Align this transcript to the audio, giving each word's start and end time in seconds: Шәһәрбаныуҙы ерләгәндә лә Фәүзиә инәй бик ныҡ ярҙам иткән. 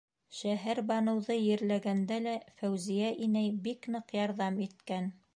Шәһәрбаныуҙы 0.35 1.35
ерләгәндә 1.39 2.17
лә 2.27 2.33
Фәүзиә 2.61 3.11
инәй 3.27 3.51
бик 3.67 3.85
ныҡ 3.97 4.15
ярҙам 4.21 4.57
иткән. 4.67 5.11